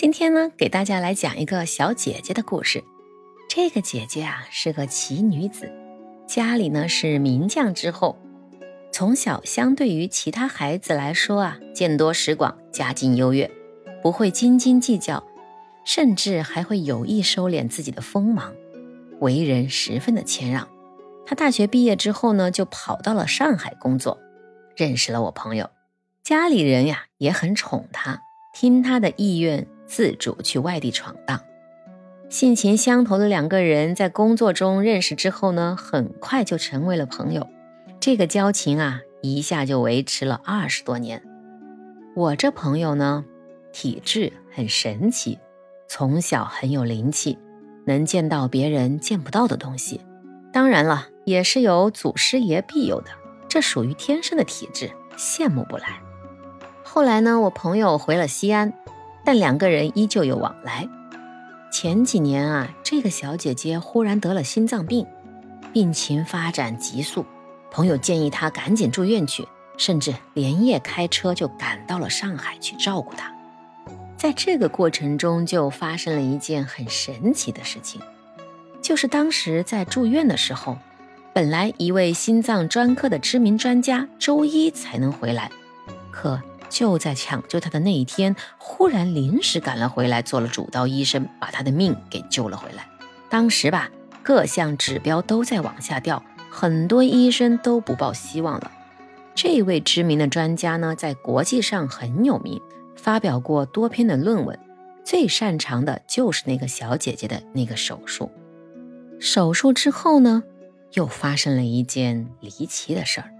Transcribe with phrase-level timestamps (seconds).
[0.00, 2.82] 今天呢，给大家来讲一个小姐姐的故事。
[3.50, 5.70] 这个姐姐啊，是个奇女子，
[6.26, 8.18] 家里呢是名将之后，
[8.90, 13.50] 从小相对于其他孩子来说啊，见多识广，家境优越，
[14.02, 15.22] 不会斤斤计较，
[15.84, 18.54] 甚至还会有意收敛自己的锋芒，
[19.20, 20.66] 为人十分的谦让。
[21.26, 24.18] 她大学毕业之后呢，就跑到了上海工作，
[24.74, 25.68] 认识了我朋友，
[26.24, 28.22] 家里人呀也很宠她，
[28.54, 29.66] 听她的意愿。
[29.90, 31.40] 自主去外地闯荡，
[32.28, 37.48] 性情相投的两个人在工作中认识之后呢，很快就成为了朋友。
[37.98, 41.20] 这个交情啊，一下就维持了二十多年。
[42.14, 43.24] 我这朋友呢，
[43.72, 45.40] 体质很神奇，
[45.88, 47.36] 从小很有灵气，
[47.84, 50.00] 能见到别人见不到的东西。
[50.52, 53.10] 当然了，也是有祖师爷庇佑的，
[53.48, 56.00] 这属于天生的体质，羡慕不来。
[56.84, 58.72] 后来呢，我朋友回了西安。
[59.24, 60.88] 但两个人依旧有往来。
[61.72, 65.06] 前几年啊，这个小姐姐忽然得了心脏病，
[65.72, 67.24] 病情发展急速，
[67.70, 73.32] 朋友建议她赶紧住院去，甚至连夜开车就赶到了上海去照顾她。
[74.16, 78.00] 在这个过程中，就发生了一件很神奇的事情，
[78.82, 80.76] 就是当时在住院的时候，
[81.32, 85.50] 本来一位心脏专科的知名专家周一才能回来，
[86.10, 86.42] 可。
[86.70, 92.86] 就在抢救他的那一天，忽然临时赶了回来，做了主刀医生，把他的命给救了回来。
[93.28, 93.90] 当时吧，
[94.22, 98.70] 各项指标都在往下掉，很多医生都不抱希望了。
[99.34, 102.60] 这位知名的专家呢，在国际上很有名，
[102.96, 104.58] 发表过多篇的论文，
[105.04, 108.30] 最擅长的就是那个小姐姐的那个手术。
[109.18, 110.42] 手术之后呢，
[110.92, 113.30] 又发生了一件离奇的事儿。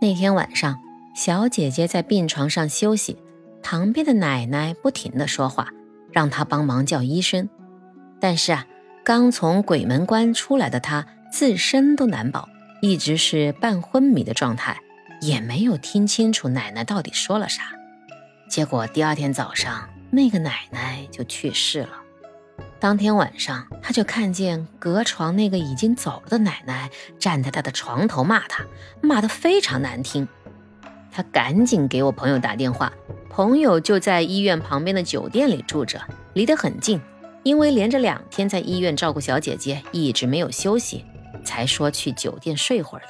[0.00, 0.76] 那天晚上。
[1.14, 3.18] 小姐姐在病床上休息，
[3.62, 5.68] 旁边的奶奶不停地说话，
[6.10, 7.48] 让她帮忙叫医生。
[8.18, 8.66] 但是啊，
[9.04, 12.48] 刚从鬼门关出来的她自身都难保，
[12.80, 14.80] 一直是半昏迷的状态，
[15.20, 17.62] 也没有听清楚奶奶到底说了啥。
[18.48, 21.90] 结果第二天早上，那个奶奶就去世了。
[22.80, 28.64] 当天晚上，他就看见隔床那个已经走了的奶奶站在他的床头骂他，
[29.02, 30.26] 骂得非常难听。
[31.12, 32.92] 他赶紧给我朋友打电话，
[33.28, 36.00] 朋友就在医院旁边的酒店里住着，
[36.32, 37.00] 离得很近。
[37.44, 41.04] 因为连着两天在医院照顾小姐姐，一直没有休息，
[41.44, 43.08] 才说去酒店睡会儿的。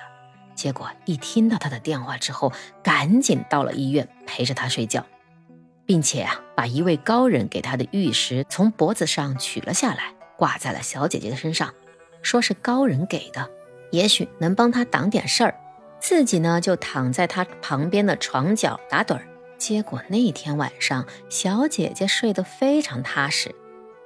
[0.54, 2.50] 结果一听到他的电话之后，
[2.82, 5.04] 赶紧到了医院陪着他睡觉，
[5.84, 11.74] 并且啊，把一位高人给他的玉石从脖子上取了下来，挂在了小姐姐的身上，
[12.22, 13.50] 说是高人给的，
[13.90, 15.54] 也许能帮他挡点事儿。
[16.02, 19.22] 自己呢，就躺在他旁边的床角打盹儿。
[19.56, 23.54] 结果那天晚上，小姐姐睡得非常踏实，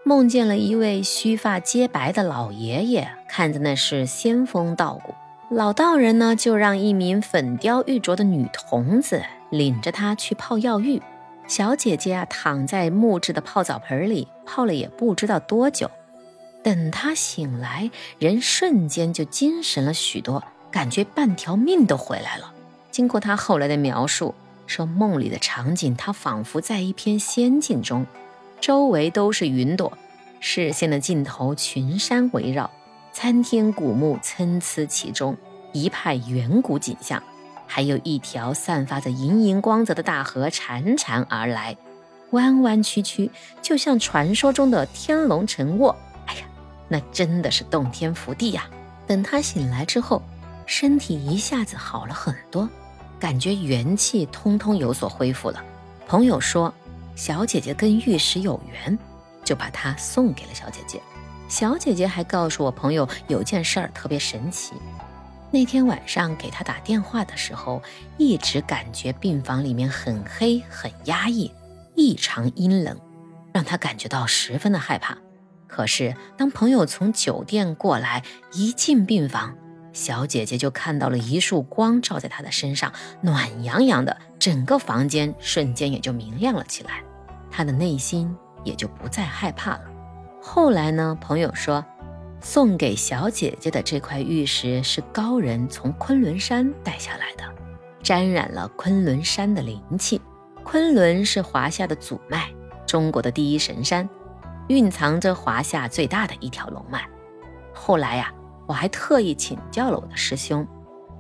[0.04, 5.14] 梦见了一位须发皆白的老爷爷，看着那是仙风道骨。
[5.50, 11.00] 老道人呢，就让一名粉雕玉琢的女童子领着他去泡药浴。
[11.48, 15.90] 小姐姐啊，躺在木质的泡澡盆里泡了也不知道多久，
[16.62, 20.44] 等她醒来，人瞬间就精神了许多。
[20.76, 22.52] 感觉半条命都回来了。
[22.90, 24.34] 经过他后来的描述，
[24.66, 28.04] 说梦里的场景，他仿佛在一片仙境中，
[28.60, 29.96] 周围都是云朵，
[30.38, 32.70] 视线的尽头群山围绕，
[33.10, 35.34] 参天古木参差其中，
[35.72, 37.22] 一派远古景象。
[37.66, 41.74] 还有一条散发着莹莹光泽的大河潺潺而来，
[42.32, 43.30] 弯弯曲曲，
[43.62, 45.96] 就像传说中的天龙沉卧。
[46.26, 46.42] 哎呀，
[46.86, 48.68] 那真的是洞天福地呀！
[49.06, 50.20] 等他醒来之后。
[50.66, 52.68] 身体一下子好了很多，
[53.18, 55.64] 感觉元气通通有所恢复了。
[56.06, 56.72] 朋友说，
[57.14, 58.98] 小姐姐跟玉石有缘，
[59.44, 61.00] 就把它送给了小姐姐。
[61.48, 64.72] 小姐姐还告诉我朋友有件事儿特别神奇，
[65.52, 67.80] 那天晚上给她打电话的时候，
[68.18, 71.52] 一直感觉病房里面很黑、很压抑、
[71.94, 72.98] 异常阴冷，
[73.52, 75.16] 让她感觉到十分的害怕。
[75.68, 79.54] 可是当朋友从酒店过来，一进病房，
[79.96, 87.02] 小姐姐就看到了一束光照在她的身上，暖洋洋的，整个房间瞬间也就明亮了起来。
[87.50, 89.80] 她的内心也就不再害怕了。
[90.42, 91.82] 后来呢，朋友说，
[92.42, 97.44] 送给小姐姐的这块玉石是高人从昆仑山带下来的，
[98.02, 100.20] 沾染了昆仑山的灵气。
[100.62, 102.50] 昆仑是华夏的祖脉，
[102.86, 104.06] 中国的第一神山，
[104.68, 107.08] 蕴藏着华夏最大的一条龙脉。
[107.72, 108.30] 后来呀。
[108.66, 110.66] 我还特意请教了我的师兄，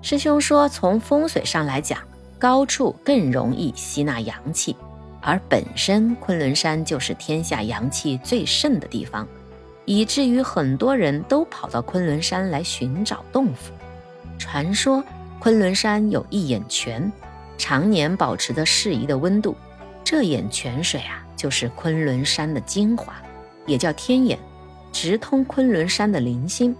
[0.02, 1.98] 师兄说，从风水上来讲，
[2.38, 4.76] 高处更容易吸纳阳气，
[5.20, 9.26] 而本身昆仑山就是天下阳气最盛的地方，
[9.84, 13.72] 以至于很多人都跑到昆仑山来寻找洞府。
[14.38, 15.02] 传说
[15.38, 17.10] 昆仑山有一眼泉，
[17.56, 19.56] 常年保持着适宜的温度，
[20.02, 23.14] 这眼泉水啊，就是昆仑山的精华，
[23.66, 24.36] 也叫天眼，
[24.92, 26.76] 直通昆仑山的灵心。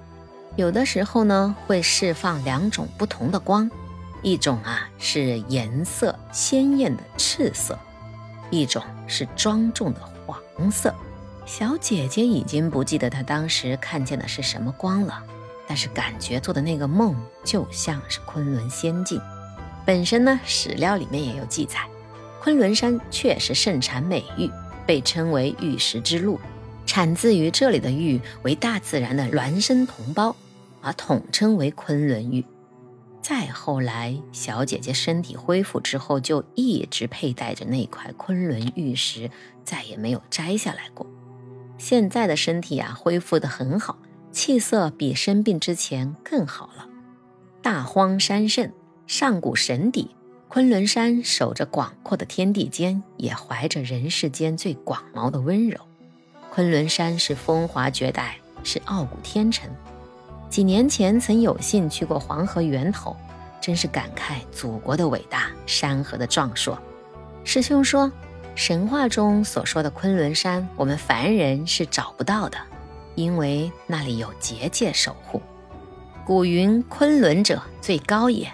[0.56, 3.70] 有的时候呢，会释放两种不同的光，
[4.22, 7.78] 一种啊是颜色鲜艳的赤色。
[8.50, 10.94] 一种是庄重的黄色，
[11.44, 15.22] 小姐姐已经不记得她当时看见的是什么光了，
[15.68, 17.14] 但是感觉做的那个梦
[17.44, 19.20] 就像是昆仑仙境。
[19.84, 21.80] 本身呢，史料里面也有记载，
[22.40, 24.50] 昆仑山确实盛产美玉，
[24.86, 26.40] 被称为玉石之路，
[26.86, 30.34] 产自于这里的玉为大自然的孪生同胞，
[30.86, 32.44] 而统称为昆仑玉。
[33.20, 39.28] 再后来，小姐姐身体恢复之后，就一直佩戴着那块昆仑玉石，
[39.64, 41.04] 再也没有摘下来过。
[41.76, 43.98] 现在的身体啊，恢复得很好，
[44.30, 46.88] 气色比生病之前更好了。
[47.60, 48.70] 大荒山圣，
[49.08, 50.14] 上古神邸，
[50.46, 55.80] 昆仑山守着广阔的天地间，也怀着人世间最广袤的温柔。
[56.52, 59.68] 昆仑山是风华绝代，是傲骨天成。
[60.48, 63.16] 几年前曾有幸去过黄河源头，
[63.60, 66.78] 真是感慨祖国的伟大，山河的壮硕。
[67.44, 68.10] 师兄说，
[68.54, 72.56] 神话中所说的昆仑山，我们凡人是找不到的，
[73.14, 75.42] 因为那里有结界守护。
[76.24, 78.50] 古云：“昆仑者最高也，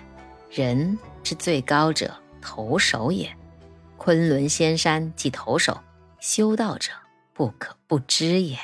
[0.51, 3.31] 人之最高者头首也。
[3.97, 5.79] 昆仑仙山即头首，
[6.21, 6.91] 修道者
[7.33, 8.59] 不可不知也。”